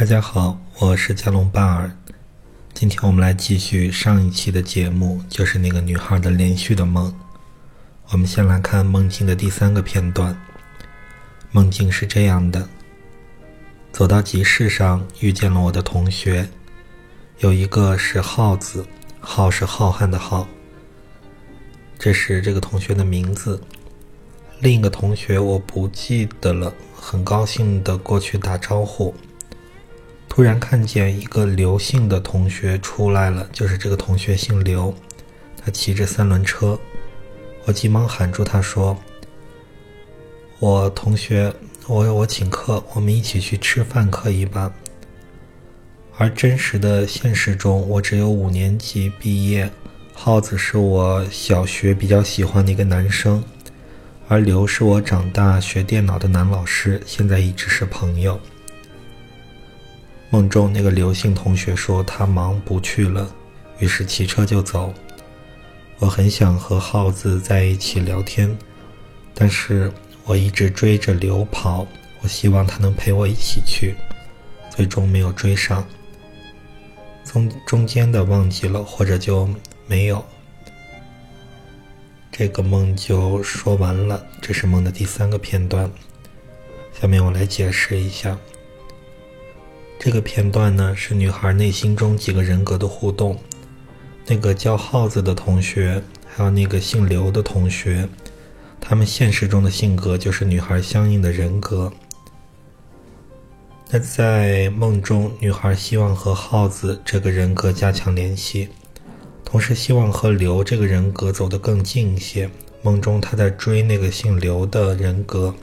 [0.00, 1.94] 大家好，我是加隆巴尔。
[2.72, 7.14] 今天我们来继续上一期的节目，就是那个女孩的连续的梦。
[8.08, 10.34] 我们先来看梦境的第三个片段。
[11.50, 12.66] 梦境是这样的：
[13.92, 16.48] 走到集市上，遇见了我的同学，
[17.40, 18.86] 有一个是耗子，
[19.20, 20.48] 浩是浩瀚的浩，
[21.98, 23.62] 这是这个同学的名字。
[24.60, 29.14] 另一个同学我不记得了，很高兴的过去打招呼。
[30.30, 34.94] 突然看见一个刘姓的同学出来了，就是这个同学姓刘，
[35.60, 36.78] 他骑着三轮车，
[37.64, 38.96] 我急忙喊住他说
[40.60, 41.52] ：“我同学，
[41.88, 44.72] 我我请客，我们一起去吃饭可以吧？”
[46.16, 49.68] 而真实的现实中，我只有五年级毕业，
[50.14, 53.42] 耗子是我小学比较喜欢的一个男生，
[54.28, 58.40] 而刘是我长大学电脑的男老师，现在一直是朋友。
[60.30, 63.28] 梦中那个刘姓同学说他忙不去了，
[63.80, 64.94] 于是骑车就走。
[65.98, 68.56] 我很想和耗子在一起聊天，
[69.34, 69.92] 但是
[70.24, 71.84] 我一直追着刘跑，
[72.22, 73.96] 我希望他能陪我一起去，
[74.70, 75.84] 最终没有追上。
[77.24, 79.48] 中中间的忘记了，或者就
[79.86, 80.24] 没有。
[82.30, 85.90] 这个梦就说完了，这是梦的第三个片段。
[86.98, 88.38] 下面我来解释一下。
[90.02, 93.36] 这个片段呢，是女孩内心中几个人格的互动。
[94.26, 98.08] 那个叫耗子的同学，还有那个姓刘的同学，
[98.80, 101.92] 他们现实中的性格就是女孩相应的人格。
[103.90, 108.70] 那在梦中，女孩希望和耗子这个人格加强联系，
[109.44, 112.48] 同时希望和刘这个人格走得更近一些。
[112.80, 115.54] 梦中她在追那个姓刘的人格。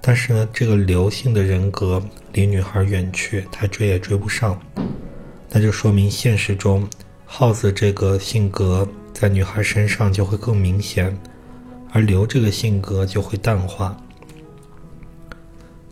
[0.00, 4.58] 但是呢，这个刘姓的人格离女孩远去，他追也追不上，
[5.50, 6.88] 那就说明现实中
[7.26, 11.14] 耗子这个性格在女孩身上就会更明显，
[11.90, 13.94] 而刘这个性格就会淡化。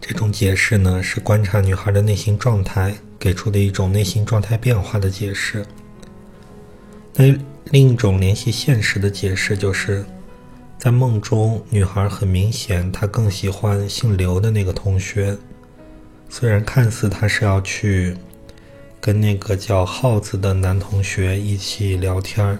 [0.00, 5.66] 这种解释呢，是观察女孩的内心状态给出的一种内心状态变化的解释。
[7.14, 7.34] 那
[7.66, 10.06] 另一种联系现实的解释就是。
[10.86, 15.36] 在梦中，女孩很明显，她更喜欢姓刘的那个同学。
[16.28, 18.16] 虽然看似她是要去
[19.00, 22.56] 跟那个叫耗子的男同学一起聊天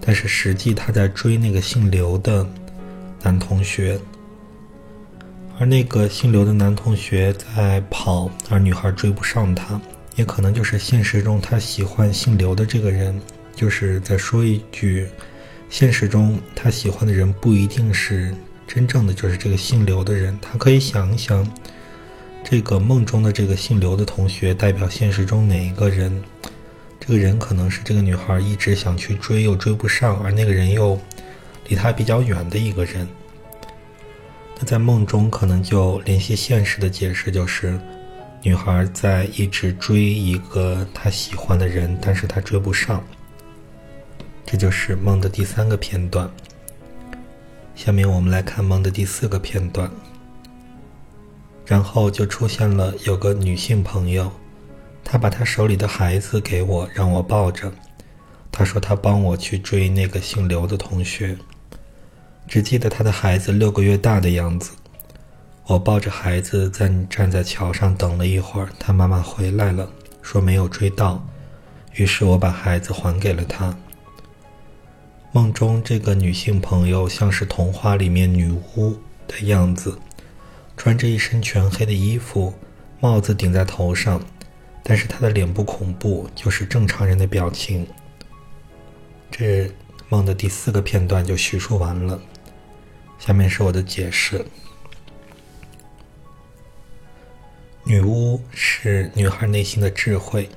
[0.00, 2.46] 但是实际她在追那个姓刘的
[3.22, 4.00] 男同学。
[5.58, 9.78] 而那个姓刘的男同学在跑，而女孩追不上他，
[10.16, 13.20] 也可能就是现实中她喜欢姓刘的这个人。
[13.54, 15.06] 就是在说一句。
[15.70, 18.34] 现实中，他喜欢的人不一定是
[18.66, 20.36] 真正的，就是这个姓刘的人。
[20.40, 21.46] 他可以想一想，
[22.42, 26.22] 这个梦中的这个姓刘的同学代表现实中哪一个人？
[26.98, 30.98] 这个人可能是这个女孩一直想去追又追不上，而那个人又
[31.68, 33.06] 离她比较远的一个人。
[34.58, 37.78] 那在梦中，可能就联系现实的解释就是，
[38.42, 43.02] 女孩在一直追一个她喜欢的人，但是她追不上。
[44.50, 46.26] 这就是梦的第三个片段。
[47.74, 49.90] 下面我们来看梦的第四个片段。
[51.66, 54.32] 然后就出现了有个女性朋友，
[55.04, 57.70] 她把她手里的孩子给我，让我抱着。
[58.50, 61.36] 她说她帮我去追那个姓刘的同学。
[62.46, 64.70] 只记得她的孩子六个月大的样子。
[65.66, 69.86] 我抱着孩子在站在桥上等了一会儿，她妈妈回来了，
[70.22, 71.22] 说没有追到，
[71.96, 73.76] 于是我把孩子还给了她。
[75.30, 78.96] 梦中这个女性朋友像是童话里面女巫
[79.26, 79.98] 的样子，
[80.74, 82.54] 穿着一身全黑的衣服，
[82.98, 84.22] 帽子顶在头上，
[84.82, 87.86] 但是她的脸不恐怖，就是正常人的表情。
[89.30, 89.70] 这
[90.08, 92.18] 梦的第四个片段就叙述完了，
[93.18, 94.42] 下面是我的解释。
[97.84, 100.48] 女巫是女孩内心的智慧。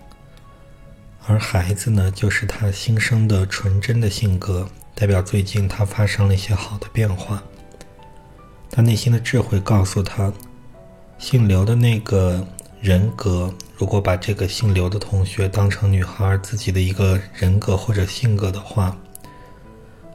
[1.27, 7.41] 而孩子呢，就是他新生的纯真的性格，代表最近他发生了一些好的变化。
[8.71, 10.33] 他内心的智慧告诉他，
[11.19, 12.45] 姓刘的那个
[12.81, 18.97] 人格，如果把这个姓刘的同学当成女孩自己的一个人格或者性格的话，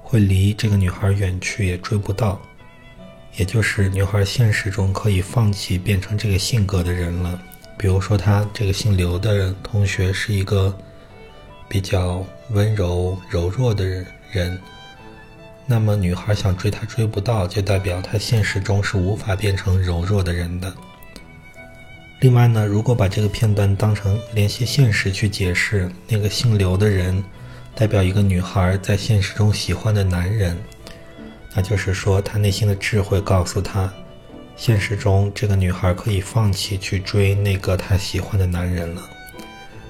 [0.03, 2.41] 会离这个女孩远去，也追不到。
[3.37, 7.41] 也就是女孩现实中可以放弃变成这个性格的人了。
[7.79, 10.77] 比如说，他这个姓刘的同学是一个。
[11.69, 13.85] 比较温柔柔弱的
[14.31, 14.59] 人，
[15.67, 20.73] 那么女孩想追他追不到，就代表他现实中是无法变成柔弱的人的。
[22.21, 27.23] 另外呢，如果把这个片段当成联系现实去解释，那个姓刘的人
[27.75, 30.57] 代表一个女孩在现实中喜欢的男人，
[31.55, 33.93] 那就是说，她内心的智慧告诉她，
[34.57, 39.03] 现实中这个女孩可以放弃去追那个她喜欢的男人了，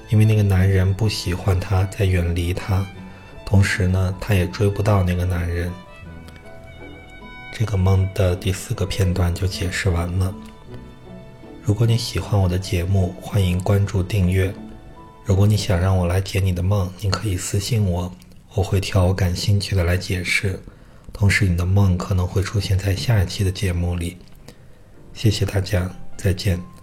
[0.09, 2.85] 因为那个男人不喜欢她，在远离她，
[3.45, 5.71] 同时呢，她也追不到那个男人。
[7.51, 10.33] 这个梦的第四个片段就解释完了。
[11.63, 14.53] 如果你喜欢我的节目，欢迎关注订阅。
[15.25, 18.09] 如果你想让我来解你的梦，你可以私信我，
[18.53, 20.57] 我会挑我感兴趣的来解释。
[21.11, 24.17] 同时，你的梦可能会出现在下一期的节目里。
[25.13, 26.76] 谢谢大家，再见。